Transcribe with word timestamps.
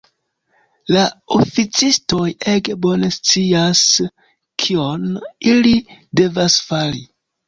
La 0.93 1.01
oficistoj 1.33 2.23
ege 2.53 2.77
bone 2.85 3.09
scias, 3.15 3.81
kion 4.63 5.05
ili 5.53 5.75
devas 6.21 6.57
fari. 6.71 7.03